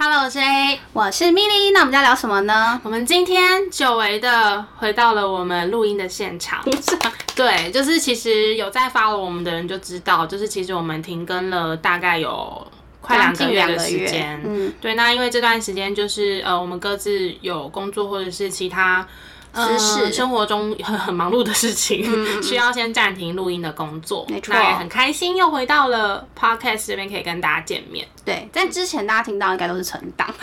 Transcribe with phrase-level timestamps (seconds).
[0.00, 0.78] Hello，我是 A。
[0.92, 2.80] 我是 Milly，那我们要聊什么呢？
[2.84, 6.64] 我们今天久违的回到了我们录音的现场。
[7.34, 12.64] 对，就是其实有在 follow 我们的人就知道，就是其实我们停更了大概有
[13.00, 14.40] 快两个月的时间。
[14.44, 19.04] 嗯，对，那因为这段时间就是呃，我们各自有工作或者是其他。
[19.52, 22.04] 呃私事生活中很很忙碌的事情，
[22.42, 24.26] 需要先暂停录音的工作。
[24.28, 28.06] 没错那也很开心又回到了 podcast 这边，可以跟大家见面。
[28.24, 30.28] 对，在之前大家听到应该都是存档，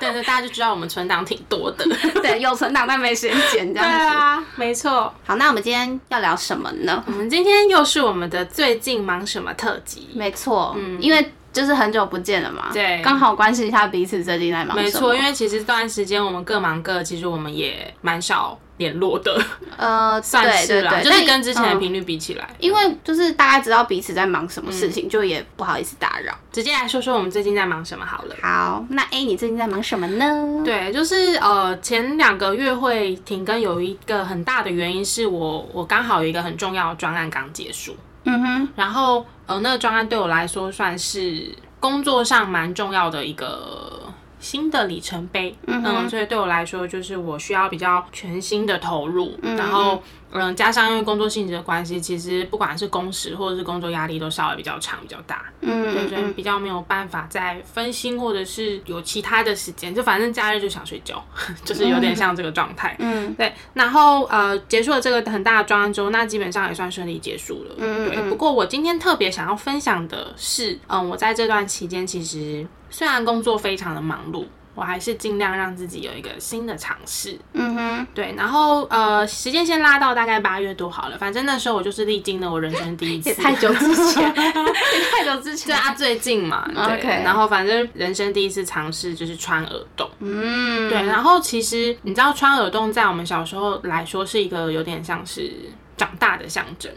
[0.00, 1.84] 对对，大家就知道我们存档挺多的。
[2.22, 4.16] 对，有存档但没时间剪这对样子。
[4.16, 5.12] 啊，没错。
[5.26, 7.02] 好，那我们今天要聊什么呢？
[7.06, 10.08] 我们今天又是我们的最近忙什么特辑？
[10.14, 14.82] 没错，嗯因为就是很久不见了嘛，对刚好关心一下彼此最近在忙什么。
[14.82, 19.42] 没错，因为其实这段时间我们各忙各，其实我们也蛮少联络的，
[19.76, 22.48] 呃， 算是啦，就是跟之前的嗯频率比起来。
[22.60, 26.32] 因为就是大概知道彼此在忙什么事情，就也不好意思打扰。
[26.52, 28.36] 直接来说说我们最近在忙什么好了。
[28.42, 30.62] 好，那 A 你最近在忙什么呢？
[30.64, 44.02] 对，就是呃，前两个月会停更，有一个很大的原因是我我刚好有一个很重要的专案刚结束，嗯哼，然后呃，那个专案对我来说算是工作上蛮重要的一个
[44.38, 45.56] 新的里程碑。
[45.66, 50.02] 嗯所以对我来说，就是我需要比较全新的投入，然后
[50.32, 55.44] 嗯，加上因为工作性质的关系，其实不管是工时或者是工作压力都稍微比较长、比较大。
[55.60, 61.22] 嗯对，所以比较没有办法再分心，或者是有其他的时间，就反正假日就想睡觉，
[61.64, 62.96] 就是有点像这个状态。
[62.98, 67.74] 嗯，对，然后呃，结束了这个很大的专案之后，那基本上也算顺利结束了。
[67.78, 74.44] 嗯对，不过我今天特别想要分享的是，嗯，我在这段期间其实虽然工作非常的忙碌。
[74.74, 84.52] 我还是尽量让自己有一个新的尝试，嗯哼，对，然后呃，时间先拉到大概八月多好了，反正那时候我就是历经了我人生第一次，也太久之前， 也
[85.10, 85.68] 太久之前。
[85.68, 86.84] 对啊，最近嘛，对。
[86.98, 95.52] OK 然后反正人生第一次尝试就是穿耳洞，嗯，对，然后其实你知道穿耳洞在我们小时候来说是一个有点像是
[95.96, 96.90] 长大的象征。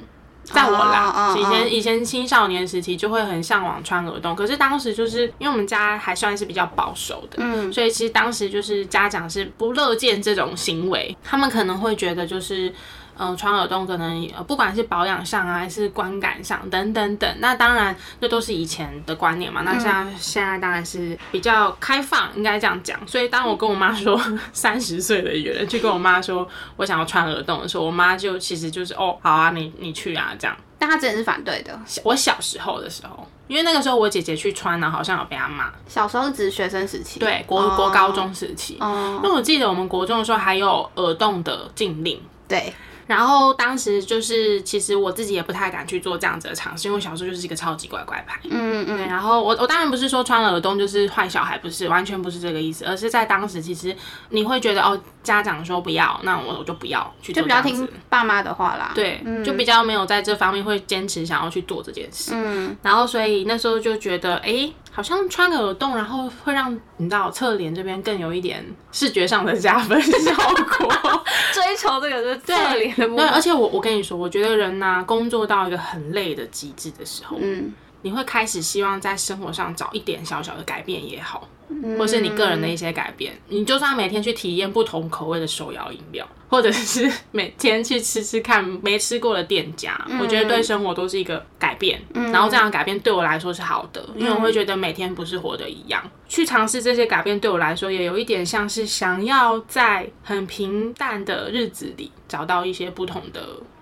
[0.44, 12.74] 在我啦，以前以前青少年时期就会很向往穿耳洞，可是当时就是因为我们家还算是比较保守的，嗯所以其实当时就是家长是不乐见这种行为，他们可能会觉得就是。
[13.18, 19.62] 嗯，穿耳洞可能呃，不管是保养上啊，还是观感上等等等，那当然这都是以前的观念嘛。
[19.63, 23.00] 那像现在当然是比较开放，应该这样讲。
[23.07, 24.19] 所以当我跟我妈说
[24.51, 30.56] 三十岁的一个人去跟我妈说我想要穿耳洞的时候，我妈就其实就是哦，好啊，你你去啊这样。
[30.80, 31.80] 但她真的是反对的。
[32.03, 35.72] 我小时候的时候，因为那个时候我姐姐去穿呢，好像有被她骂。
[35.88, 42.19] 小时候是指学生时期，对，国、哦国高中时期，哦，因为我记得我们国中的时候还有耳洞的禁令。
[42.45, 42.74] 对，
[43.08, 48.40] 然后当时就是，其实我自己也不太敢去做这样子的尝试，因为小时候就是一个超级乖乖牌。
[48.44, 53.96] 对，嗯嗯，然后我我当然不是说穿了耳洞就是坏小孩，不是，完全不是这个意思，而是在当时其实
[54.30, 57.88] 你会觉得哦，家长说不要，那我我就不要去做就比较听。
[58.09, 62.31] 爸妈的话啦。，对，就比较没有在这方面会坚持想要去做这件事。
[62.34, 70.36] 嗯，然后所以那时候就觉得，哎，好像穿个耳洞，然后会让你知道侧脸这边更有一点视觉上的加分效
[70.78, 71.24] 果。
[71.52, 77.74] 追求这个是侧脸的目对，而且我我跟你说，我觉得人呐、工作到一个很累的极致的时候，嗯，
[78.04, 81.53] 你会开始希望在生活上找一点小小的改变也好，嗯
[81.97, 83.34] 或是你个人的一些改变。
[83.50, 92.01] 你就算每天去体验不同口味的手摇饮料，或者是每天去吃吃看没吃过的店家，嗯我觉得对生活都是一个改变。
[92.13, 96.03] 然后这样的改变对我来说是好的，因为我会觉得每天不是活的一样。
[96.28, 103.41] 去尝试这些改变对我来说，也有一点像是想要在很平淡的日子里找到一些不同的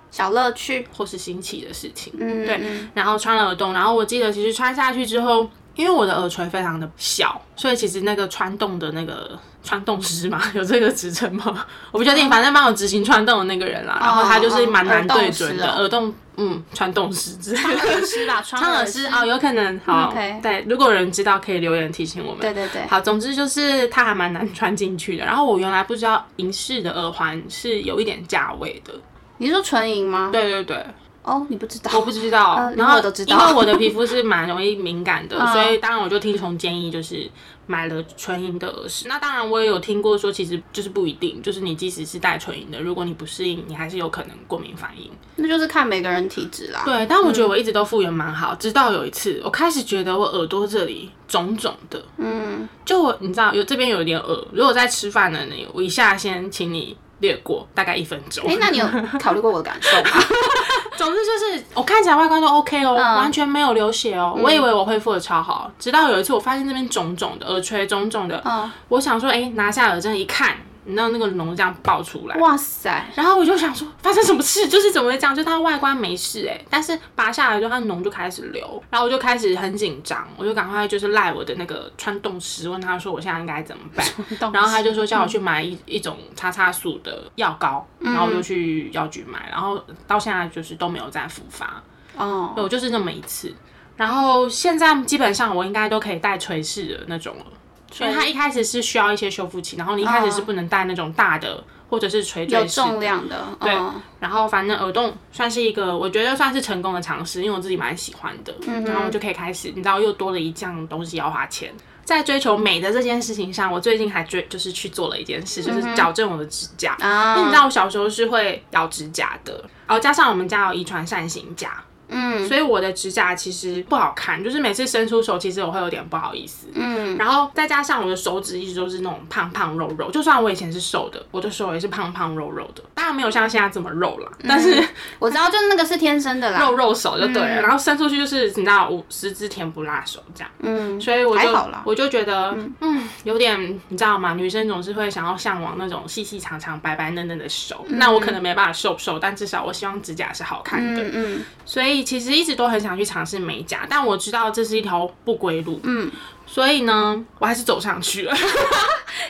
[0.09, 0.85] 小乐趣。
[0.91, 2.12] 或是新奇的事情。
[2.19, 5.50] 嗯，对嗯然后穿了耳洞，然后我记得其实穿下去之后，
[5.81, 9.31] 因为我的耳垂非常的小，所以其实那个穿洞的那个
[9.63, 11.66] 穿洞师嘛， 有这个职称吗？
[11.92, 17.80] 我不确定，反正帮我执行穿洞的那个人啦，然后他就是蛮难对准的，耳洞嗯穿洞师之类的。
[17.80, 22.42] 耳师吧，穿穿耳师 哦，有可能好对，如果有人知道，可以留言提醒我们。
[22.42, 25.25] 对对对，好，总之就是它还蛮难穿进去的。
[25.25, 28.94] 然后我原来不知道银饰的耳环是有一点价位的，
[29.38, 30.30] 你是说纯银吗？
[30.31, 30.86] 对对对，
[31.23, 31.91] 哦，你不知道？
[31.95, 37.29] 我不知道，呃然后我都知道因为我的皮肤是蛮容易敏感的，嗯 所以当然我就听从建议，就是
[37.68, 39.07] 买了纯银的耳饰。
[39.07, 45.09] 那当然我也有听过说，其实就是不一定，就是你即使是戴纯银的，如果你不适应，你还是有可能过敏反应。
[45.35, 46.81] 那就是看每个人体质啦。
[46.85, 58.44] 对，但我觉得我一直都复原蛮好，直到有一次，我开始觉得我耳朵这里肿肿的，嗯，就我你知道有这边有一点耳，如果在吃饭的你，我一下先请你略过，大概一分钟。
[58.47, 58.85] 哎、那你有
[59.19, 60.09] 考虑过我的感受吗？
[60.97, 64.38] 总之就是我看起来外观都 OK 哦，嗯完全没有流血哦。
[64.38, 72.36] 我以为我恢复的超好，直到有一次我发现这边肿肿的，耳垂肿肿的，嗯，我想说，哎、拿下耳针一看，你知道那个脓这样爆出来。
[72.38, 74.68] 哇塞，然后我就想说，发生什么事？
[74.68, 75.36] 就是怎么会这样？
[75.36, 84.06] 就它外观没事哎、但是拔下来之后，它脓就开始流，然后我就开始很紧张，我就赶快就是赖我的那个穿洞师，问他说我现在应该怎么办？
[84.54, 91.81] 然后他就说叫我去买一一种叉叉素的药膏，然后我就去药局买，然后到现在就是都没有再复发，
[92.18, 93.54] 哦，对我就是那么一次。
[93.98, 97.45] 然后现在基本上我应该都可以戴垂式的那种了，
[97.92, 102.88] 所以它一开始是需要一些修复期，然后你一开始是不能戴那种大的或者是垂有坠式的。
[102.88, 104.02] 重量的，对嗯。
[104.20, 108.54] 然后反正耳洞算是一个，我觉得算是成功的尝试，因为我自己蛮喜欢的。
[108.86, 111.74] 然后我就可以开始，你知道又多了一项东西要花钱。
[112.04, 116.98] 在追求美的这件事情上，我最近还追就是去做了一件事，就是矫正我的指甲。
[117.00, 117.06] 因
[117.38, 119.54] 为你知啊，道我小时候是会咬指甲的，
[119.86, 126.68] 然后加上我们家有遗传扇形甲，嗯所以我的指甲其实不好看，就是每次伸出手，其实我会有点不好意思。
[126.74, 134.84] 嗯，然后再加上我的手指一直都是那种胖胖肉肉，就算我以前是瘦的，我的手也是胖胖肉肉的，当然没有像现在这么肉啦，但是
[135.19, 136.60] 我知道，就那个是天生的啦。
[136.62, 141.50] 肉肉手就对了，然后伸出去就是你知道五十只甜不辣手这样，嗯，所以我就
[141.86, 144.34] 我就觉得嗯有点你知道吗？
[144.34, 156.09] 女生总是会想要向往那种细细长长白白嫩嫩的手，那我可能没办法瘦瘦，但至少我希望指甲是好看的，嗯嗯所以其实一直都很想去尝试美甲，但我知道这是一条不归路，嗯，
[156.45, 158.33] 所以呢，我还是走上去了。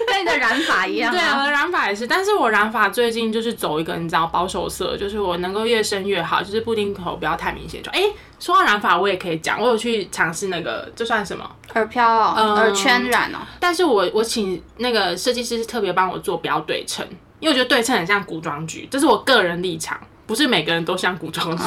[0.07, 1.45] 跟你的染发一样 对，我啊。
[1.45, 7.91] 的染发也是，但是我染发最近就是走一个你知道保守色，就是我能够越深越好，就是布丁口不要太明显就。
[7.91, 8.03] 哎、
[8.39, 11.49] 说到染发，我也可以讲，我有去尝试那个，这算什么？
[11.73, 13.39] 耳漂哦，嗯耳圈染哦。
[13.59, 17.05] 但是我我请那个设计师是特别帮我做不要对称，
[17.39, 19.99] 因为我觉得对称很像古装剧，这是我个人立场。
[20.27, 21.63] 不是每个人都像古装剧，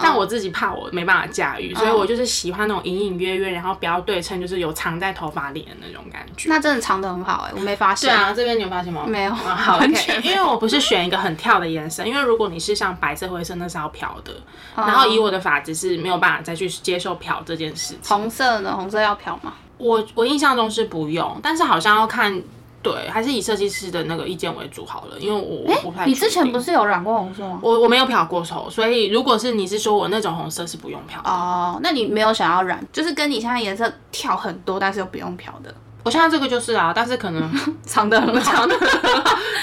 [0.00, 6.48] 但我自己怕我没办法驾驭，所以我就是喜欢那种隐隐约约，然后不要对称，就是有藏在头发里的那种感觉。
[6.48, 8.08] 那真的藏得很好哎，我没发现。
[8.08, 9.02] 对啊，这边你有发现吗？
[9.06, 14.32] 没有 啊好完 OK，全没有因为我不是选一个很跳的颜色，因为如果你是像白色、灰色，那是要漂的。
[14.76, 18.16] 哦然后以我的发质是没有办法再去接受漂这件事情。
[18.16, 18.74] 红色呢？
[18.76, 19.54] 红色要漂吗？
[19.76, 22.40] 我我印象中是不用，但是好像要看，
[22.84, 27.58] 对，还是以设计师的那个意见为主好了，因为我我不太你之前不是是有染过红色吗？
[27.62, 37.50] 我我没有漂过头，所以如果是你是说我那种红色是不用漂的，哦，那你没有想要染，就是跟你现在颜色跳很多，但是又不用漂的，我现在这个就是啊，但是可能
[37.82, 38.52] 藏得很好。
[38.52, 38.76] 长的，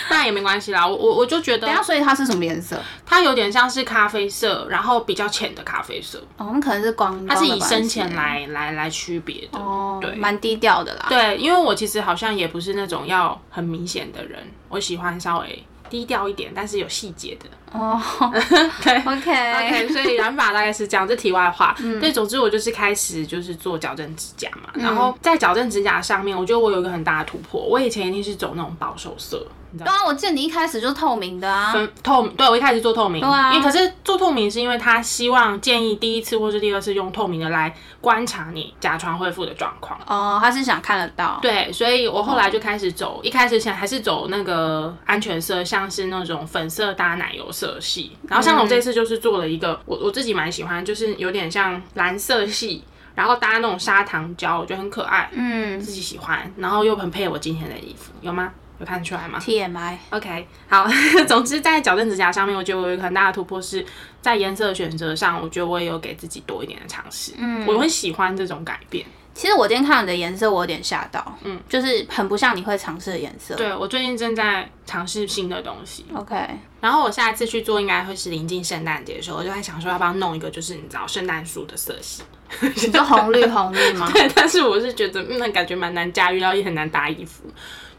[0.09, 2.77] 但也没关系啦，我我我就觉得等一下，所以它是什么颜色？
[3.05, 6.19] 它有点像是咖啡色，然后比较浅的咖啡色。
[6.37, 9.59] 哦，那可能是光，它是以深浅来来来区别的。
[9.59, 11.05] 哦，对蛮低调的啦。
[11.07, 17.45] 对，因为我其实好像也不是那种要很明显的人，我喜欢稍微低调一点，但是有细节的。
[17.77, 18.01] 哦
[18.83, 21.75] 对，OK，OK，所以染发大概是这样，这题外话。
[21.79, 27.61] 嗯对，总之我就是开始就是做矫正指甲嘛，然后在矫正指甲上面，我觉得我有一个很大的突破。
[27.61, 29.45] 我以前一定是走那种保守色。
[29.77, 31.71] 对啊，我记得你一开始就是透明的啊。
[31.71, 39.99] 分透明，对我一开始做透明，对啊因为可是做透明是因为他希望建议第一次或是第二次用透明的来观察你甲床恢复的状况。
[40.05, 41.39] 哦，他是想看得到。
[41.41, 48.11] 对，所以我后来就开始走，一开始想还是走那个安全色，像是那种粉色搭奶油色系。
[48.27, 52.83] 然后像我这次就是做了一个，我我自己蛮喜欢，就是有点像蓝色系，
[53.15, 58.51] 然后搭那种砂糖胶，我觉得很可爱，嗯自己喜欢，然后又很配我今天的衣服，有吗？
[58.81, 59.95] 有看出来吗？，TMI。
[60.09, 60.87] OK，好，
[61.27, 63.85] 总之在矫正指甲上面，我觉得我有一个很大的突破是
[64.21, 67.33] 在颜色的选择上，我觉得我也有给自己多一点的尝试。
[67.37, 69.05] 嗯，我很喜欢这种改变。
[69.33, 73.55] 其实我今天看你的颜色，我有点吓到，嗯，就是很不像你会尝试的颜色。
[73.55, 76.35] 对我最近正在尝试新的东西，，OK，
[76.81, 82.23] 然后我下一次去做应该会是临近圣诞节的时候，我就在想说要不要弄一个就是你知道圣诞树的色系。
[82.61, 84.09] 你就红绿红绿吗？
[84.11, 87.45] 对，但是我是觉得嗯，那感觉蛮难驾驭，然后也很难搭衣服，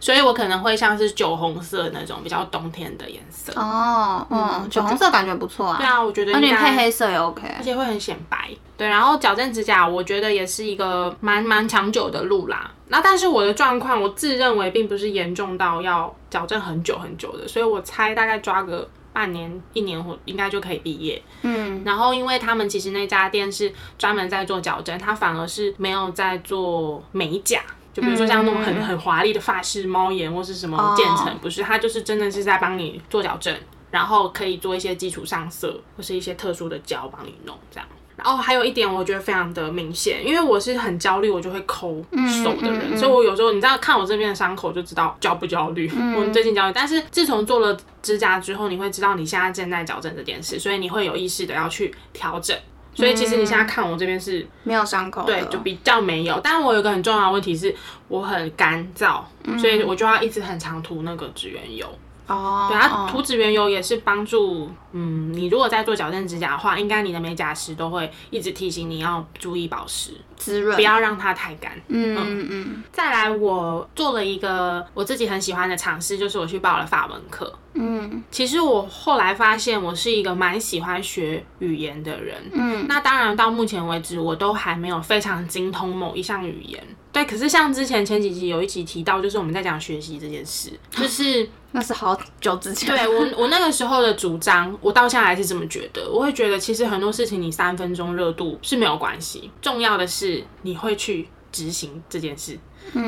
[0.02, 3.52] 所以我可能会像是酒红色那种比较冬天的颜色。
[3.54, 5.76] 哦，嗯，酒红色感觉不错啊。
[5.78, 7.46] 对啊，我觉得那你应该配黑色也 OK。
[7.56, 8.50] 而且会很显白。
[8.76, 12.68] 对，然后矫正指甲，我觉得也是一个蛮蛮长久的路啦。
[12.88, 21.22] 那但是我的状况，我自认为并不是严重到要矫正很久很久的，所以我猜大概抓个半年、一年或应该就可以毕业。
[21.42, 27.60] 嗯，然后因为他们其实那家店是专门在做矫正，他反而是没有在做美甲。
[27.92, 33.54] 就比如说像那种很很华丽的发饰、猫眼或是什么渐层，不是，它就是真的是在帮你做矫正，
[33.90, 37.88] 然后可以做一些基础上色或是一些特殊的胶帮你弄这样。
[38.14, 42.04] 然后还有一点，我觉得非常的明显，因为我是很焦虑，我就会抠
[42.44, 45.90] 手的人，所以我有时候你知道看我这边的伤口就知道焦不焦虑。
[46.16, 52.56] 我最近焦虑，但是自从做了指甲之后，你会知道你现在正在矫正这件事，所以你会有意识的要去调整。
[52.94, 56.38] 所以其实你现在看我这边是没有伤口，对，就比较没有。
[56.44, 57.74] 但我有一个很重要的问题是，
[58.08, 59.22] 我很干燥，
[59.58, 61.86] 所以我就要一直很常涂那个指缘油。
[62.32, 71.72] 哦，对，它涂指缘油也是帮助，嗯，你如果在做矫正指甲的话，应该你的美甲师都会一直提醒你要注意保湿、滋润，不要让它太干。
[71.88, 72.82] 嗯嗯嗯。
[72.92, 77.52] 再来，我做了一个我自己很喜欢的尝试，就是我去报了法文课。
[77.74, 82.36] 嗯，其实我后来发现，我是一个蛮喜欢学语言的人。
[82.52, 86.82] 嗯，那当然到目前为止，我都还没有非常精通某一项语言。
[87.12, 92.88] 对，可是像之前前几集有一集提到，就是我们在讲学习这件事，就是 那是好久之前。
[92.88, 96.10] 对我我那个时候的主张，我到现在还是这么觉得。
[96.10, 102.58] 我会觉得其实很多事情你三分钟热度是没有关系，重要的是你会去执行这件事。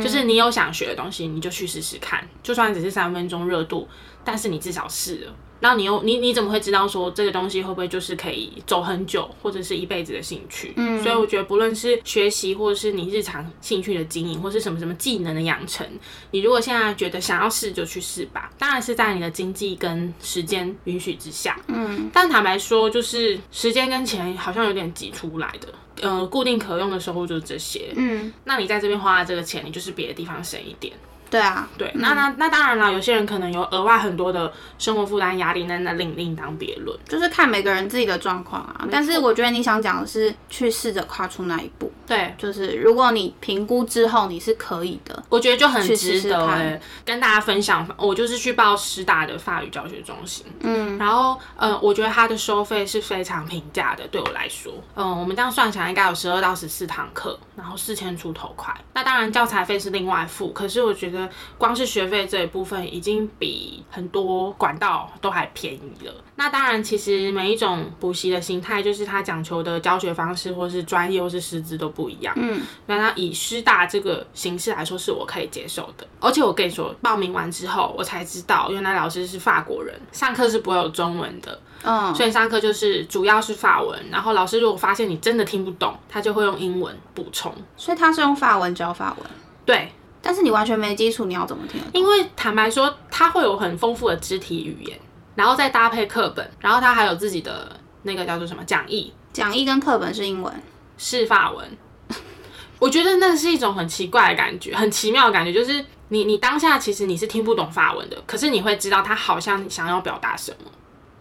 [0.03, 3.89] 就是你有想学的东西，你就去试试看，就算只是三分钟热度，
[4.23, 5.35] 但是你至少试了。
[5.65, 10.75] 然后你又你你怎么会知道说这个东西会不会就是可以走很久或者是一辈子的兴趣？
[10.77, 15.87] 嗯，所以我觉得不论是学习或者是你日常兴趣的经营，或是什么什么技能的养成，
[16.33, 18.51] 你如果现在觉得想要试就去试吧。
[18.59, 21.59] 当然是在你的经济跟时间允许之下。
[21.69, 25.69] 嗯，但坦白说，就是时间跟钱好像有点挤出来的。
[26.03, 27.91] 呃，固定可用的收入就是这些。
[27.97, 30.93] 嗯，那你在这边花的这个钱，你就是别的地方省一点。
[31.31, 38.87] 对啊，对，那那那当然了，有些人可能有额外很多的生活负担压力，那那另另当别论，就是看每个人自己的状况啊。
[38.91, 47.85] 但是我觉得你想讲的是去试着跨出那一步，对，就是如果你评估之后你是可以的，我觉得就很值得、跟大家分享。
[47.97, 58.73] 我就是去报师大的法语教学中心，嗯，然后呃，我觉得它的收费是非常平价的，对我来说，嗯、我们这样算起来应该有十二到十四堂课，然后四千出头块。
[58.93, 61.24] 那当然教材费是另外付，可是我觉得
[61.59, 66.13] 光是学费这一部分已经比很多管道都还便宜了。
[66.37, 72.35] 那当然，其实每一种补习的形态，就是它讲求的教学方式，或是专业，或是师资都不一样。
[72.37, 76.07] 嗯，那它以师大这个形式来说，是我可以接受的。
[76.19, 81.61] 而且我跟你说，报名完之后，我才知道原来老师是法国人，上课是不会有中文的。
[81.85, 87.55] 嗯，所以上课就是主要是法文，然后老师如果发现你真的听不懂，他就会用英文补充。
[87.77, 89.31] 所以他是用法文教法文，
[89.67, 89.93] 对，
[90.25, 91.79] 但是你完全没基础，你要怎么听？
[91.93, 94.99] 因为坦白说，他会有很丰富的肢体语言，
[95.35, 100.53] 然后再搭配课本，然后他还有自己的那个叫做什么讲义，讲义跟课本是英文，
[100.97, 101.79] 是法文。
[102.81, 110.71] 我觉得那是一种很奇怪的感觉，很奇妙的感觉，就是你你当下其实你是听不懂法文的，可是你会知道他好像想要表达什么。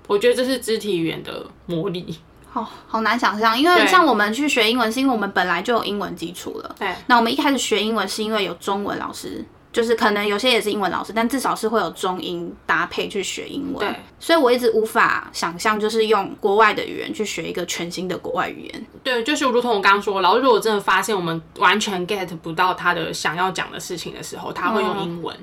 [0.08, 2.18] 我觉得这是肢体语言的魔力。
[2.54, 6.76] 好好难想象，因为像我们去学英文，是因为我们本来就有英文基础了。
[6.78, 13.80] 对，那我们一开始学英文是因为有中文老师，就是可能有些也是英文老师，但至少是会有中英搭配去学英文。
[13.80, 18.86] 对，所以我一直无法想象，就是用国外的语言去学一个全新的国外语言。
[19.04, 25.36] 对，就是如同我刚刚说，老师如果真的发现我们完全 get 不到他的想要讲的事情的时候，他会用英文，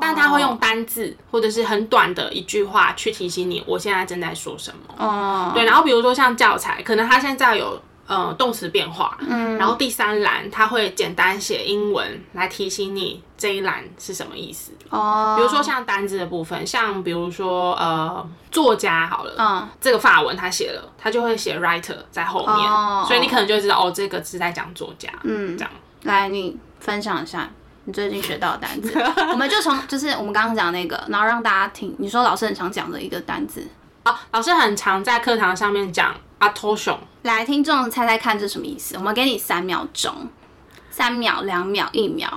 [0.00, 4.94] 但他会用单字或者是很短的一句话去提醒你我现在正在说什么。
[4.98, 14.72] 哦、对，然后比如说像教材，可能他现在有呃动词变化，嗯，然后第三栏他会简单写英文来提醒你这一栏是什么意思。
[14.90, 23.04] 哦，比如说像单字的部分，像比如说呃作家好了，嗯，这个法文他写了，他就会写 writer 在后面，哦。
[23.06, 25.56] 所以你可能就会知道哦，这个是在讲作家，嗯。
[25.56, 25.70] 这样。
[26.02, 27.50] 来，你分享一下
[27.86, 28.92] 你最近学到的单词。
[29.30, 31.94] 我们就从就是我们刚刚讲那个，然后让大家听。
[31.98, 33.66] 你说老师很常讲的一个单字，
[34.04, 38.96] 哦，老师很常在课堂上面讲 attention，来，听众猜猜看这什么意思？
[38.96, 40.28] 我们给你三秒钟，
[40.90, 42.28] 三秒、两秒、一秒，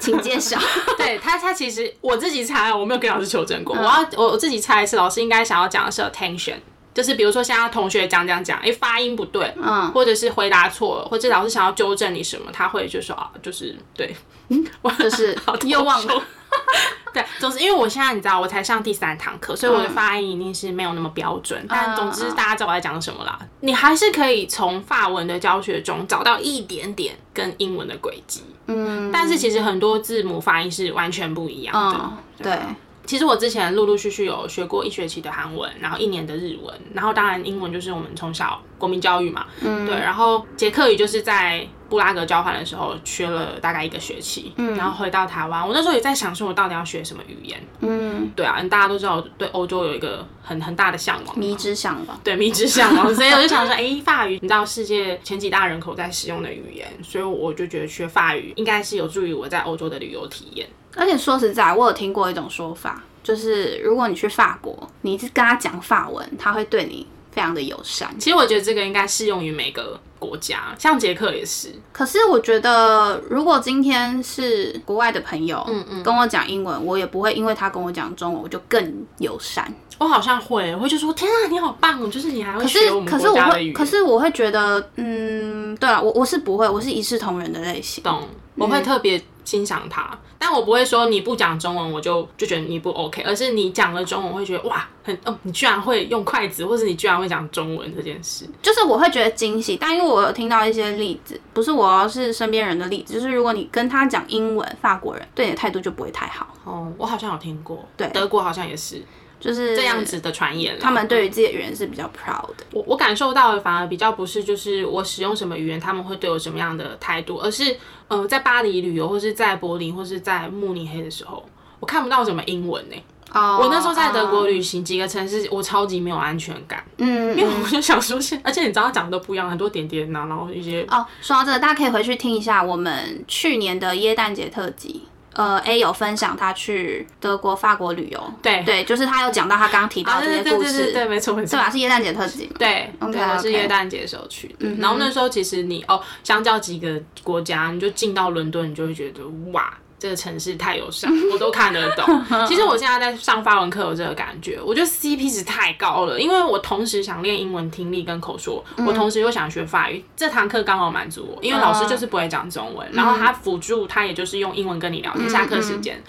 [0.00, 0.58] 请揭晓。
[0.98, 3.76] 对他，他其实我自己猜，我没有跟老师求证过。
[3.76, 6.56] 我要我我自己猜是老师应该想要讲的是 attention，
[6.94, 14.14] 就是比如说现在同学讲讲讲，哎、发音不对，嗯，或者是回答错了，或者老师想要纠正你什么，他会就说啊，就是对，
[14.82, 16.22] 我就是好又忘了。
[17.14, 21.62] 对，总之因为我现在你知道我才上第三堂课，所以我的发音一定是没有那么标准。
[21.68, 23.38] 但总之大家知道我在讲什么啦。
[23.60, 32.00] 你还是可以从法文的教学中找到一点点跟英文的轨迹，嗯，但是其实很多字母发音是完全不一样的。
[32.00, 32.58] 嗯，对，
[33.04, 60.66] 其实我之前陆陆续续有学过一学期的韩文，然后一年的日文，然后当然英文就是我们从小国民教育嘛，嗯，对，然后捷克语就是在布拉格交换的时候学了大概一个学期，嗯，然后回到台湾，我那时候也在想说，我到底要学什么语言，嗯，对啊，大家都知道我对欧洲有一个很很大的向往，迷之向往，对，迷之向往，所以我就想说，哎，法语，你知道世界前几大人口在使用的语言，所以我就觉得学法语应该是有助于我在欧洲的旅游体验。
[60.96, 68.14] 而且说实在，我有听过一种说法，就是如果你去法国，你是跟他讲法文，他会对你非常的友善。
[68.18, 71.68] 其实我觉得这个应该适用于每个国家，像捷克也是。
[71.92, 79.72] 可是我觉得，如果今天是国外的朋友，嗯嗯，跟我讲英文，我也不会因为他跟我讲中文，我就更友善。
[79.98, 82.08] 我好像会，我会就说天啊，你好棒哦！
[82.08, 83.74] 就是你还会学我们国家的语言。
[83.74, 88.02] 可是我会觉得，嗯，对啊，我我是不会，我是一视同仁的类型。
[88.02, 99.76] 懂，我会特别欣赏他，但我不会说你不讲中文我就就觉得你不 OK，而是你讲了中文我会觉得哇，很哦，你居然会用筷子，或是你居然会讲中文这件事，就是我会觉得惊喜。
[99.76, 106.46] 但因为我有听到一些例子，不是我是身边人的例子，就是如果你跟他讲英文，法国人对你的态度就不会太好。
[106.64, 109.02] 哦，我好像有听过，对，德国好像也是。
[109.42, 112.64] 就是这样子的传言，他们对于自己的语言是比较 proud 的。
[112.70, 121.44] 我我感受到的反而比较不是，就是我使用什么语言，他们会对我什么样的态度，而是，呃，在巴黎旅游，或是在柏林，或是在慕尼黑的时候，
[121.80, 122.96] 我看不到什么英文呢。
[123.32, 123.58] 哦。
[123.60, 126.84] 我那时候在德国旅行几个城市，我超级没有安全感。
[126.98, 127.36] 嗯。
[127.36, 130.86] 因为我就想说，现而且你知道讲的都不一样，很多点点呐，然后一些。
[130.88, 135.02] 哦，说到这个，大家可以回去听一下我们去年的耶诞节特辑。
[135.34, 141.70] 呃，A 有分享他去德国、法国旅游，对对，就是他有讲到他刚刚提到这些故事，对，没错没错，是吧？
[141.70, 144.68] 是耶诞节特辑，对，OK，是耶诞节时候去的。
[144.78, 149.22] 然后那时候其实你哦，相较几个国家，你就进到伦敦，你就会觉得
[149.52, 149.72] 哇。
[150.02, 152.04] 这个城市太友善，我都看得懂。
[152.44, 160.04] 其实我现在在上法文课有这个感觉，我觉得 CP 值太高了，因为我同时想练英文听力跟口说，我同时又想学法语。
[160.16, 165.30] 这堂课刚好满足我，因为老师就是不会讲中文，然后他辅助他也就是用英文跟你聊天。
[165.30, 166.02] 下课时间。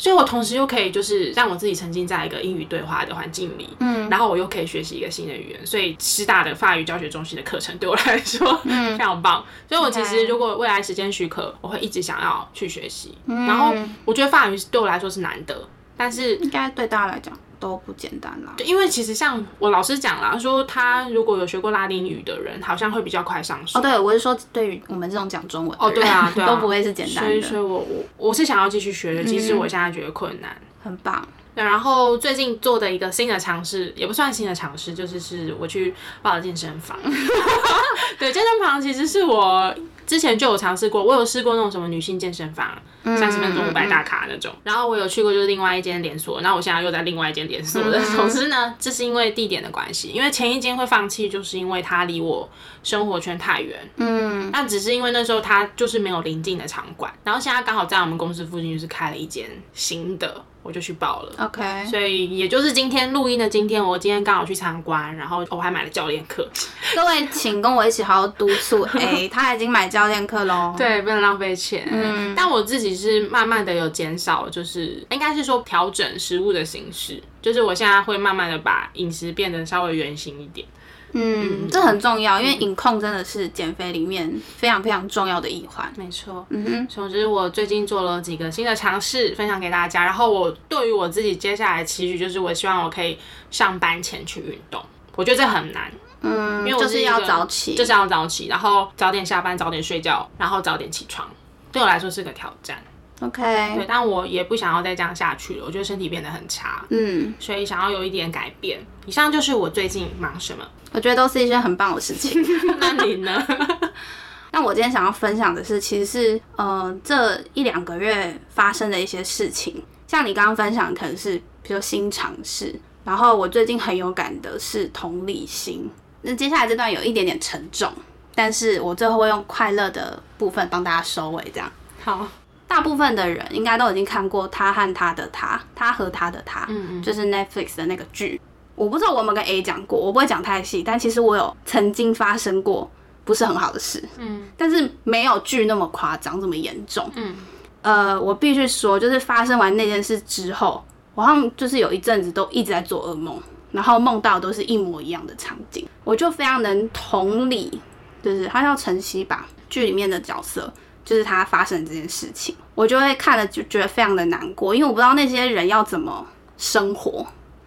[0.00, 5.66] 所以，我同时又可以就是让我自己沉浸在一个英语对话的环境里，嗯，然后我又可以学习一个新的语言。
[5.66, 9.44] 所以，师大的法语教学中心的课程对我来说 非常棒。
[9.68, 13.14] 所以我其实如果未来时间许可，我会一直想要去学习。
[13.26, 13.74] 然后，
[14.06, 17.38] 我觉得法语对我来说是难得，但是应该对大家来讲。
[17.60, 23.78] 都不简单啦，对，因为其实像我老师讲啦，说他如果有学过拉丁语的人，好像会比较快上手。
[23.78, 27.30] 哦，对，我是说对于我们这种讲中文，哦，对啊， 对啊，都不会是简单的。
[27.30, 30.56] 所以，所以我我我是想要继续学的，其实我现在觉得困难。
[30.82, 31.28] 很棒。
[31.54, 36.96] 对，然后最近做的一个新的尝试，也不算新的尝试，就是是我去报了健身房。
[38.18, 39.74] 对，健身房其实是我。
[40.10, 44.52] 之前就有尝试过，我有试过那种什么女性健身房，三十分钟五百大卡那种。
[44.64, 48.04] 然后我有去过就是另外一间连锁，然后我现在又在另外一间连锁的。
[48.16, 52.50] 总之呢，这是因为地点的关系，因为前一间会放弃，就是因为它离我
[52.82, 53.78] 生活圈太远。
[53.98, 60.44] 嗯，那只是因为那时候它就是没有临近的场馆，然后现在刚好在我们公司附近就是开了一间新的。
[60.62, 66.46] 我就去报了，OK，所以也就是今天录音的今天，我今天刚好去参观，然后我还买了教练课。
[66.94, 68.82] 各位，请跟我一起好好督促。
[68.92, 71.88] 哎，他已经买教练课喽，对，不能浪费钱。
[71.90, 80.66] 嗯，但我自己是慢慢的有减少，就是应该是说调整食物的形式，就是我现在会慢慢的把饮食变得稍微圆形一点。
[81.12, 85.92] 嗯，这很重要，因为饮控真的是减肥里面非常非常重要的一环。
[85.96, 86.86] 没错，嗯哼。
[86.88, 90.04] 总之，我最近做了几个新的尝试，分享给大家。
[90.04, 93.18] 然后，我对于我自己接下来期许，就是我希望我可以
[93.50, 94.80] 上班前去运动。
[95.16, 95.90] 我觉得这很难，
[96.22, 101.28] 嗯，因为就是要早起，就是要早起，然后早点下班，早点睡觉，然后早点起床，
[101.72, 102.80] 对我来说是个挑战。
[103.20, 103.42] OK，
[103.76, 105.64] 对，但我也不想要再这样下去了。
[105.66, 108.80] 我觉得身体变得很差，嗯，所以想要有一点改变。
[109.04, 112.42] 以上就是我最近忙什么，我觉得都是一件很棒的事情。
[112.80, 113.46] 那你呢？
[114.52, 119.82] 那我今天想要分享的是，其实是呃这一两个月发生的一些事情。
[120.08, 125.88] 像你刚刚分享，可能是比如新尝试，然后我最近很有感的是同理心。
[126.22, 127.92] 那接下来这段有一点点沉重，
[128.34, 131.70] 但是我最后会用快乐的部分帮大家收尾，这样
[132.02, 132.26] 好。
[132.70, 138.40] 大部分的人应该都已经看过他和他的他，他和他的他，嗯嗯，就是 Netflix 的那个剧。
[138.76, 142.88] 我不知道我有没有跟 A 讲过，我不会讲太细，但其实我有曾经发生过
[143.24, 147.34] 不是很好的事，嗯，但是没有剧那么夸张，这么严重，嗯，
[147.82, 150.84] 呃，我必须说，就是发生完那件事之后，
[151.16, 153.36] 我好像就是有一阵子都一直在做噩梦，
[153.72, 157.80] 然后梦到都是一模一样的场景，我就非常能同理，
[158.22, 160.72] 就是他叫晨曦吧，剧里面的角色。
[161.10, 166.24] 就是他发生这件事情，我就会看了就觉得非常的难过，因为我不知道那些人要怎么
[166.56, 167.26] 生活。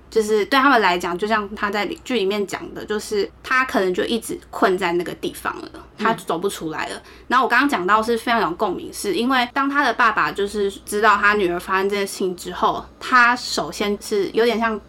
[0.09, 7.01] 就是对他们来讲，就像他在剧里面讲的，就是他可能就一直困在那个地方了，他走不出来了。
[7.27, 14.79] 然后我刚刚讲到是非常有共鸣，是因为当他的爸爸就是知道他女儿发生这件事情之后，他首先是有点像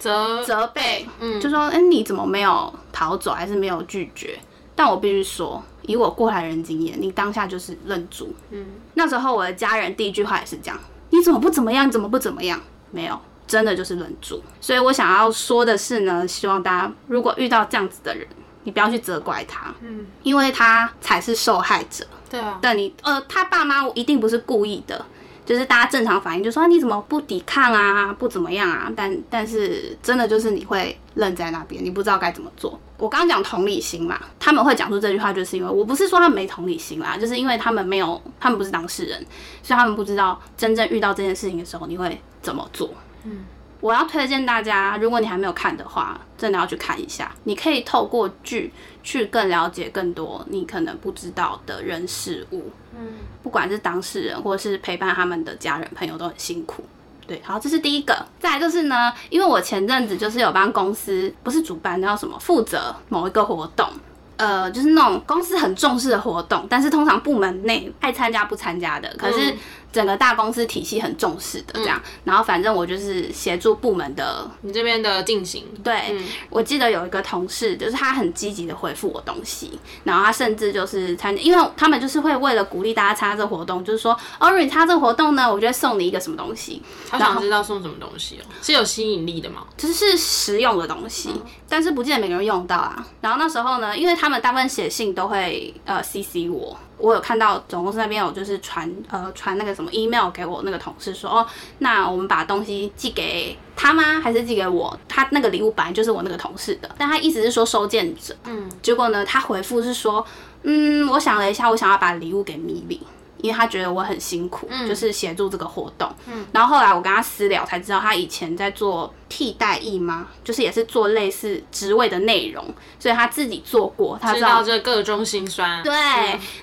[0.00, 4.36] 责责备，嗯，就说，哎，你怎么没有逃走，还是没有拒绝？
[4.74, 10.78] 但我必须说，以我过来人经验，你当下就是愣住，嗯，那时候我的家人第一句话也是这样，
[11.10, 11.86] 你怎么不怎么样？
[11.86, 12.60] 你怎么不怎么样？
[12.90, 13.18] 没有。
[13.46, 18.24] 真的就是忍住，所以我想要说的是呢，希望大家如果遇到这样子的人，
[18.62, 22.06] 你不要去责怪他，嗯，因为他才是受害者。
[22.30, 25.04] 对啊，但你呃，他爸妈一定不是故意的，
[25.50, 32.78] 就是大家正常反应就说你怎么不抵抗啊，不怎么样啊，但但是真的就是你会愣在那边，你不知道该怎么做。
[32.96, 39.18] 我刚刚讲同理心嘛，他们会讲出这句话，就是因为我不是说他们没同理心啦，就是因为他们没有，他们不是当事人，
[39.60, 42.88] 所以他们不知道真正遇到这件事情的时候你会怎么做。
[43.24, 43.44] 嗯，
[43.80, 47.34] 我要推荐大家，如果你还没有看的话，真的要去看一下。
[47.42, 52.70] 你可以透过剧去更了解更多你可能不知道的人事物。
[52.98, 56.84] 嗯，不管是当事人或是陪伴他们的家人朋友都很辛苦。
[57.26, 58.26] 对，好，这是第一个。
[58.38, 63.88] 再来就是呢，因为我前阵子就是有帮公司，不是主办，叫什么，负责某一个活动。
[64.36, 69.54] 呃，就是那种公司很重视的活动，但是通常部门内爱参加不参加的，可是。
[69.92, 75.64] 整个大公司体系很重视的这样，然后反正我就是协助部门的，你这边的进行。
[75.82, 76.16] 对，
[76.48, 86.82] 我记得有一个同事，就是他很积极的回复我东西，然后他甚至就是参加，因为他们就是会为了鼓励大家参加这个活动，就是说，哦，你参加这个活动呢，我觉得送你一个什么东西。
[87.08, 89.66] 他想知道送什么东西哦，是有吸引力的吗？
[89.76, 91.30] 就是实用的东西，
[91.68, 93.04] 但是不见得每个人用到啊。
[93.20, 96.78] 然后那时候呢，因为他们大部分写信都会呃 CC 我。
[97.00, 101.46] 我有看到总公司那边有就是传呃传那个什么 email 给我那个同事说哦，
[101.78, 104.20] 那我们把东西寄给他吗？
[104.20, 104.98] 还是寄给我？
[105.08, 108.34] 他那个礼物本来就是我那个同事的，但他意思是说收件者。
[108.44, 110.24] 嗯，结果呢，他回复是说，
[110.62, 113.00] 嗯，我想了一下，我想要把礼物给米莉。
[113.42, 116.08] 因为他觉得我很辛苦，就是协助这个活动。
[116.26, 120.28] 嗯，然后后来我跟他私聊才知道，他以前在做替代役吗？
[120.44, 122.64] 就是也是做类似职位的内容，
[122.98, 125.82] 所以他自己做过，他知道这各中心酸。
[125.82, 125.92] 对，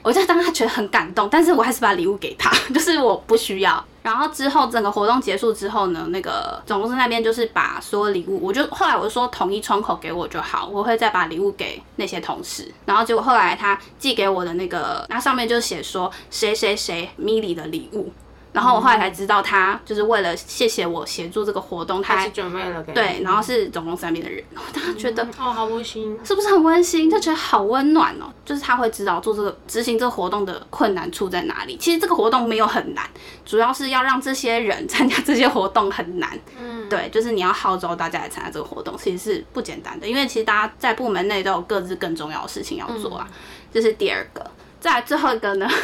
[0.02, 3.84] 我就当他觉得很感动，但是我还是把礼物给他， 就是我不需要。
[4.08, 12.74] 然后之后整个活动结束之后呢，那个总公司那边就是把所有礼物，我就后来我就说统一窗口给我就好，我会再把礼物给那些同事。
[12.86, 18.10] 然后结果后来他寄给我的那个，那上面就写说谁谁谁米莉的礼物。
[18.58, 27.08] 然后我后来才知道，他就是为了谢谢我协助这个活动，他是准备了对，然后是总共三边的人， 我当时觉得哦，好温馨，是不是很温馨？
[27.08, 31.78] 就觉得好温暖哦，就是他会知道做这个执行这个活动的困难处在哪里。
[31.78, 33.08] 其实这个活动没有很难，
[33.46, 36.28] 主要是要让这些人参加这些活动很难。
[36.60, 43.30] 嗯，对，就是你要号召大家来参加这个活动，其实是不简单的，因为其实大家在部门内都有各自更重要的事情要做啊。
[43.72, 44.44] 这是第二个，
[44.80, 45.70] 再最后一个呢？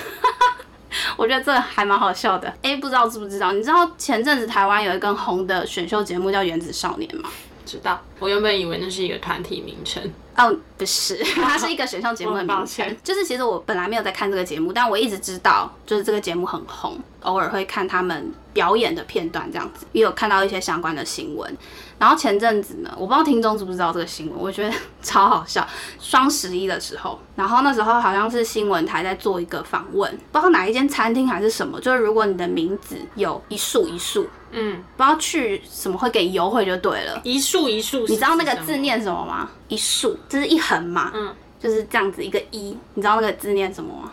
[1.17, 2.51] 我觉得这还蛮好笑的。
[2.61, 3.51] 哎，不知道知不知道？
[3.51, 7.29] 你知道前阵子台湾有一个红的选秀节目叫《原子少年》吗？
[7.65, 8.01] 知道。
[8.19, 10.01] 我原本以为那是一个团体名称。
[10.35, 12.97] 哦，不是， 它是一个选秀节目的名称。
[13.03, 21.57] 就是其实我本来没有在看这个节目，但我一直知道，就是这个节目很红，偶尔会看他们表演的片段这样子，也有看到一些相关的新闻。
[21.99, 25.65] 然后前阵子呢，我不知道听众知不知道这个新闻，我觉得 超好笑。
[25.99, 37.19] 双十一的时候，然后那时候好像是新闻台在做一个访问，不知道哪一间餐厅还是什么，就是如果你的名字有一竖一竖，嗯，不知道去什么会给优惠就对了。
[37.23, 39.49] 一竖一竖，你知道那个字念什么吗？
[39.67, 41.11] 一竖，这是一横嘛？
[41.13, 44.11] 嗯，就是这样子一个一，你知道那个字念什么吗？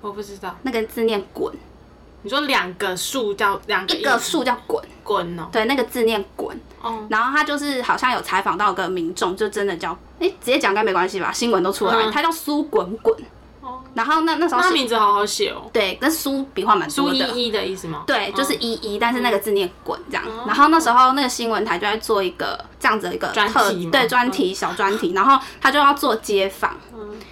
[0.00, 1.52] 我不知道，那个字念滚。
[2.24, 7.04] 你说两个数叫两个一个数叫滚滚哦，对，那个字念滚哦。
[7.10, 9.90] 然后他就是好像有采访到个民众，就真的叫
[10.20, 11.32] 哎，直接讲应该没关系吧？
[11.32, 13.26] 新闻都出来，他叫苏滚滚哦。
[13.94, 17.18] 然后那那时候他名字好好写哦，对，跟书笔画蛮多的。
[17.18, 18.04] 苏依依的意思吗？
[18.06, 20.24] 对，就是依依，但是那个字念滚这样。
[20.46, 26.76] 然后那时候那个新闻台就在做一个这样子的一个特对专题小专题，然后他就要做街访。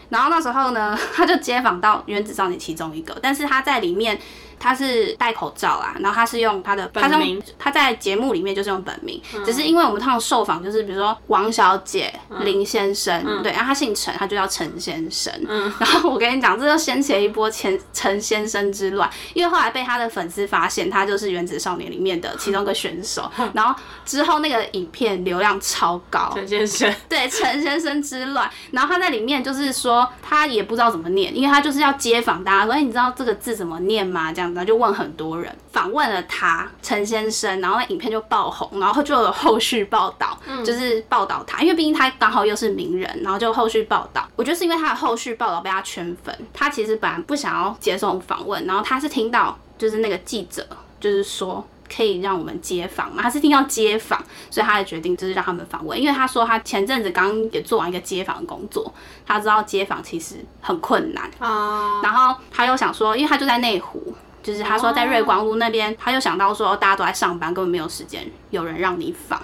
[0.08, 4.20] 然后那时候呢， 他就街访到原子少年其中一个，但是他在里面。
[4.60, 15.32] 他是戴口罩啊，然后他是用他的本名，他在节目里面就是用本名，只是因为我们通常受访就是比如说王小姐、林先生，对，然后他姓陈，他就叫陈先生。
[15.78, 28.50] 然后我跟你讲，这就掀起了一波陈 陈先生之乱，因为后来被他的粉丝发现他就是原子少年里面的其中一个选手， 然后之后那个影片流量超高，陈先生， 对陈先生之乱。
[28.72, 34.32] 然后他在里面就是说他也不知道怎么念，因为他就是要街访大家说，哎，你知道这个字怎么念吗？
[34.32, 44.26] 这样子就问很多人，访问了他陈先生，然后那影片就爆红，然后就有后续报道，嗯就是报道他，因为毕竟他刚好又是名人，然后就后续报道。
[44.36, 50.66] 我觉得是因为他的后续报道被他圈粉，他其实本来不想要接受访问，然后他是听到就是那个记者
[50.98, 51.66] 就是说。
[51.92, 53.20] 可以让我们接访嘛？
[53.20, 54.16] 他是听到接访，
[54.48, 56.00] 所以他才决定就是让他们访问。
[56.00, 58.94] 因为他说他前阵子刚也做完一个接访的工作，
[59.26, 62.00] 他知道接访其实很困难啊。
[62.00, 69.40] 然后他又想说，因为他就在内湖，就是他说在瑞光路那边，他又想到说大家都在上班，根本没有时间有人让你访，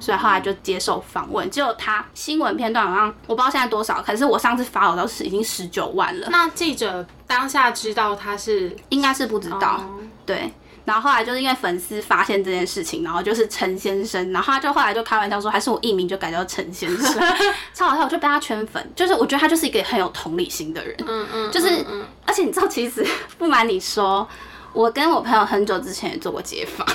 [0.00, 1.48] 所以后来就接受访问。
[1.50, 6.28] 结果他新闻片段好像我不知道现在多少，可是我上次发我都是已经十九万了。
[6.30, 9.84] 那记者当下知道他是应该是不知道，
[10.24, 10.52] 对。
[10.88, 17.22] 然后后来就是因为粉丝发现这件事情，然后就是陈先生，然后他就后来就开玩笑说，还是我艺名就改叫陈先生，
[17.74, 18.82] 超好笑，我就被他圈粉。
[18.96, 21.84] 就是我觉得他就是一个很有同理心的人，嗯嗯，就是，
[22.24, 24.26] 而且你知道，其实不瞒你说，
[24.72, 26.86] 我跟我朋友很久之前也做过街访。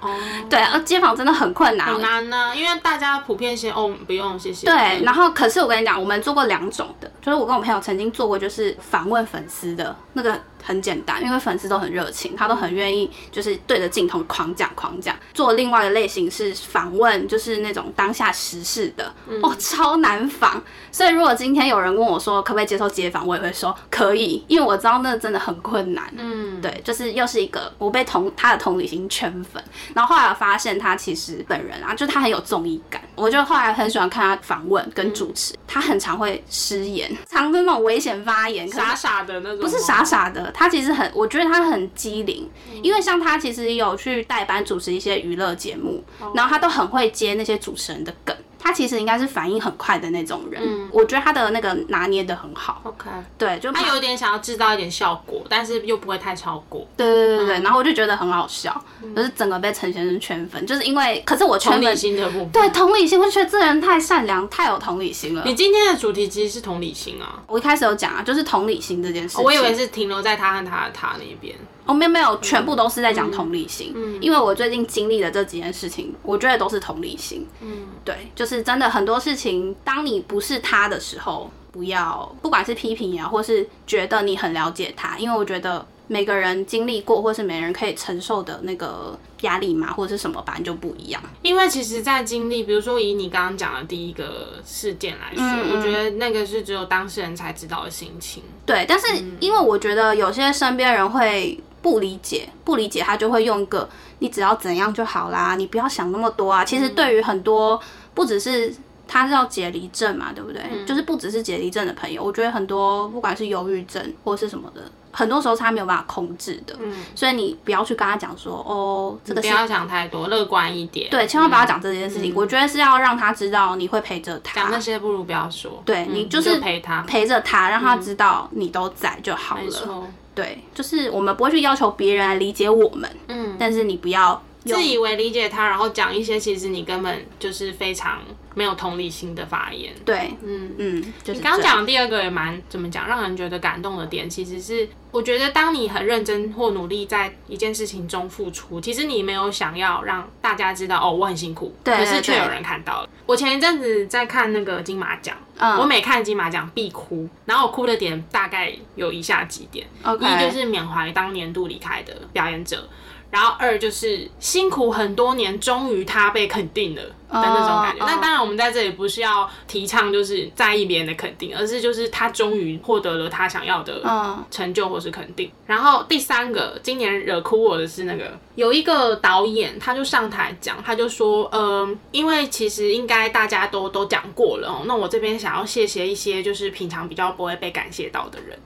[0.00, 0.14] 哦，
[0.48, 4.66] 对，而街访真的很困难，很难呢，因为大家普遍先哦，不用谢谢。
[4.66, 15.16] 对，然后可是我跟你讲，我们做过两种的，就是我跟我朋友曾经做过，就是访问粉丝的那个很简单，因为粉丝都很热情，他都很愿意就是对着镜头狂讲狂讲。
[15.32, 20.60] 做另外的类型是访问，就是那种当下时事的，哦，超难访。
[20.90, 26.12] 所以如果今天有人问我说可不可以接受街访，我也会说可以，因为我知道那真的很困难。
[26.16, 29.62] 嗯，对，就是又是一个我被同他的同理心圈粉。
[29.94, 42.48] 然后后来发现他其实本人啊，就他很有综艺感，我就后来很喜欢看他访问跟主持，他很常会失言，常的那种危险发言，傻傻的那种，不是傻傻的，他其实很，我觉得他很机灵，
[42.82, 46.02] 因为像他其实有去代班主持一些娱乐节目，
[46.34, 48.34] 然后他都很会接那些主持人的梗。
[48.58, 52.80] 他其实应该是反应很快的那种人，我觉得他的那个拿捏的很好。
[52.84, 56.86] OK，对，就他有点想要制造一点效果，但是又不会太超过。
[56.96, 65.42] 对对对对然后我就觉得很好笑，就是整个被陈先生圈粉，就是因为，可是我同理心的部分，对同理心，我就觉得这人太善良，太有同理心了。
[65.44, 69.40] 你今天的主题其实是同理心啊，我一开始有讲啊，就是同理心这件事。
[69.40, 71.54] 我以为是停留在他和他的他那边。
[71.86, 73.92] 哦，没有没有，全部都是在讲同理心。
[73.94, 77.46] 嗯，因为我最近经历的这几件事情，我觉得都是同理心。
[77.60, 85.86] 嗯，对，就是真的很多事情，当你不是他的时候，不要不管是批评也好，或是觉得你很了解他，因为我觉得。
[86.08, 91.20] 每个人经历过，或是每人可以承受的那个压力嘛，或者是什么，反正就不一样。
[91.42, 95.44] 因为其实，在经历，比如说以你刚刚讲的第一个事件来说，
[95.74, 98.44] 我觉得那个是只有当事人才知道的心情。
[98.64, 106.64] 对，但是因为我觉得有些身边人会不理解，不理解他就会用一个“你只要怎样就好啦，你不要想那么多啊”。
[106.66, 107.80] 其实对于很多，
[108.12, 108.74] 不只是。
[109.08, 110.60] 他是要解离症嘛，对不对？
[110.84, 114.80] 就是不只是解离症的朋友，我觉得很多不管是忧郁症或是什么的，
[115.12, 116.74] 很多时候他没有办法控制的。
[116.80, 121.08] 嗯，所以你不要去跟他讲说，哦，这个不要想太多，乐观一点。
[121.08, 122.34] 对，千万不要讲这件事情。
[122.34, 124.60] 我觉得是要让他知道你会陪着他。
[124.60, 125.80] 讲那些不如不要说。
[125.84, 130.08] 对你就是陪他，陪着他，让他知道你都在就好了。
[130.36, 133.10] 对，就是我们不会去要求别人来理解我们。
[133.26, 133.56] 嗯。
[133.58, 138.20] 但是你不要自以为理解他，然后讲一些其实你根本就是非常。
[138.56, 140.74] 没有同理心的发言，对，嗯。
[140.78, 153.08] 嗯，你刚讲第二个也蛮怎么讲，让人觉得感动的点，其实是我觉得当你很认真或努力在一件事情中付出，其实你没有想要让大家知道哦我很辛苦，可是却有人看到了。
[153.26, 155.36] 我前一阵子在看那个金马奖，
[155.78, 162.88] 我每看金马奖必哭，然后我哭的点大概有以下几点，一就是缅怀当年度离开的表演者。
[163.36, 168.02] 然后二就是辛苦很多年，终于他被肯定了的那种感觉。
[168.06, 174.02] 那当然，我们在这里不是要提倡就是在意别人的肯定，而是就是他终于获得了他想要的
[174.50, 175.52] 成就或是肯定。
[175.66, 188.58] 然后第三个，今年惹哭我的是那个有一个导演，他就上台讲，他就说，嗯，因为其实应该大家都都讲过了哦，那我这边想要谢谢一些就是平常比较不会被感谢到的人。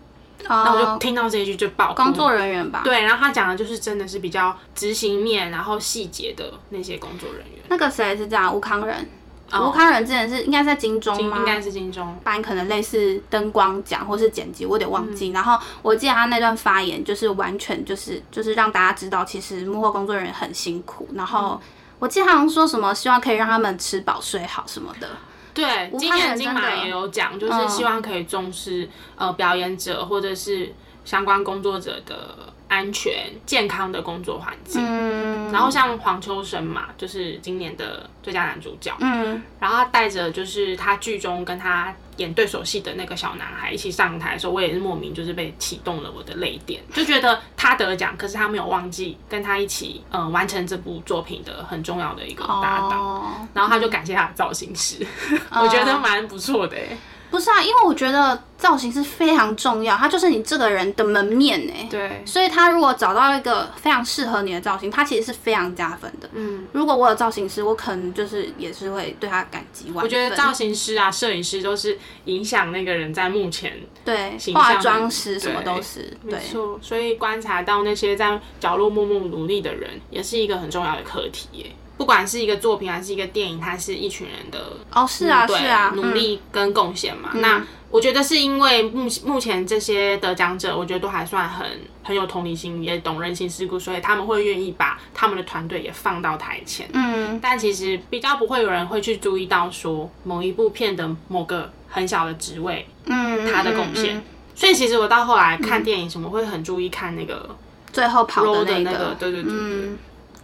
[0.49, 1.93] 那我就听到这一句就爆。
[1.95, 2.83] 工作人员吧。
[2.85, 7.61] 对，然后他讲的就是真的是比较执行面，然后细节的那些工作人员。
[7.69, 8.55] 那个谁是这样？
[8.55, 9.09] 吴康仁，
[9.53, 11.37] 吴康仁之前是应该在金钟吗？
[11.39, 12.17] 应该是金钟。
[12.25, 15.31] 班可能类似灯光奖或是剪辑，我有点忘记。
[15.31, 21.09] 然后我记得他那段发言就是完全就是就是让大家知道，其实幕后工作人员很辛苦。
[21.15, 21.61] 然后
[21.99, 25.09] 我记得他好像说什么，希望可以让他们吃饱睡好什么的。
[25.53, 33.13] 对，今年金马也有讲，就是希望可以重视呃表演者或者是相关工作者的安全、
[33.45, 34.81] 健康的工作环境。
[34.83, 53.01] 嗯然后像黄秋生嘛，就是今年的最佳男主角，嗯然后他带着就是他剧中跟他演对手戏的那个小男孩一起上台的时候，我也是莫名就是被启动了我的泪点，就觉得他得奖，可是他没有忘记跟他一起嗯、呃完成这部作品的很重要的一个搭档。
[53.01, 55.05] 哦，然后他就感谢他的造型师，
[55.51, 56.97] 我觉得蛮不错的哎。
[57.31, 61.87] 不是啊，因为我觉得造型是非常重要，它就是你这个人的门面哎。
[61.91, 66.29] 对，所以他如果找到一个非常适合你的造型，他其实是非常加分的。
[66.33, 70.03] 嗯，如果我有造型师，我可能就是也是会对他感激万分。
[70.03, 76.39] 我觉得造型师啊、摄影师都是影响那个人在目前对化妆师什么都是对。
[76.39, 81.67] 没错，所以观察到那些在角落默默努力的人，也是一个很重要的课题耶。
[82.01, 84.59] 不管是一个作品还是一个电影，它是一群人的
[84.91, 87.29] 哦，是啊，对是啊，努嗯力跟贡献嘛。
[87.35, 91.67] 那我觉得是因为目目前这些得奖者，我觉得都还算很
[92.03, 96.89] 很有同理心，也懂人情世故，所以他们会愿意把他们的团队也放到台前。
[96.95, 104.17] 嗯，但其实比较不会有人会去注意到说某一部片的某个很小的职位，嗯，他的贡献。
[104.17, 104.23] 嗯嗯
[104.55, 107.55] 所以其实我到后来看电影什么会很注意看那个
[107.93, 109.91] 最后跑的那的那个，对对对对。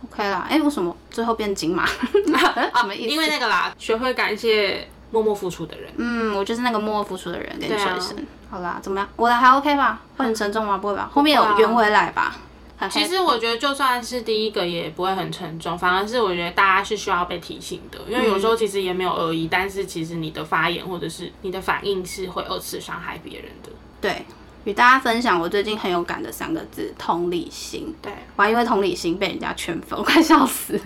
[0.03, 0.47] 嗯，OK 啦。
[0.49, 1.85] 哎，为什么最后变金马？
[2.73, 3.15] 啊，没意思？
[3.15, 5.93] 因为那个啦，学会感谢默默付出的人。
[5.97, 8.17] 嗯，我就是那个默默付出的人，跟你说一声。
[8.51, 9.09] 好啦，怎么样？
[9.17, 10.01] 我的还 OK 吧？
[10.17, 10.79] 会很沉重吗？
[10.79, 11.11] 不会吧？
[11.13, 12.37] 后面有圆回来吧？
[12.91, 23.71] 其实我觉得就算是第一个也不会很沉重，反而是我觉得大家是需要被提醒的，因为有时候其实也没有恶意，但是其实你的发言或者是你的反应是会二次伤害别人的。
[23.99, 24.27] 对，
[24.67, 27.95] 与大家分享我最近很有感的三个字：同理心。
[28.03, 30.79] 对，我还因为同理心被人家圈粉，我快笑死。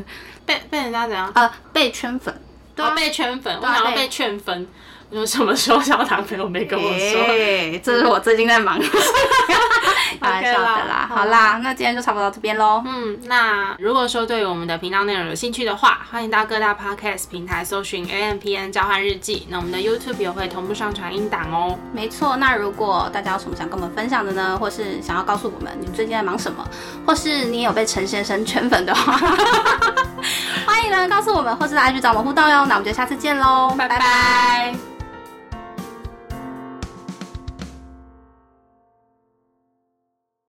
[0.45, 1.33] 被被人家怎样？
[1.35, 2.43] 呃，被圈粉。
[2.77, 4.69] 对啊哦，被圈粉，我想要被劝分。
[5.11, 7.23] 我说什么时候交男朋友没跟我说？
[7.29, 8.91] 哎这是我最近在忙的事。
[10.21, 12.83] 开玩笑的啦，好好啦，那今天就差不多到这边喽。
[12.85, 19.47] 嗯，那如果说对我们的频道内容有兴趣的话，欢迎到各大 podcast 平台搜寻 A M P N 交换日记。
[19.49, 21.79] 那我们的 YouTube 也会同步上传音档哦。
[21.95, 26.63] 没错，那如果大家有什么想跟我们分享的呢，或是想要告诉我们你们最近在忙什么，
[27.07, 29.17] 或是你有被陈先生圈粉的话，
[30.67, 32.67] 欢迎呢告诉我们，或是来 IG 找我们互动哟。
[32.67, 34.75] 那我们就下次见喽，拜拜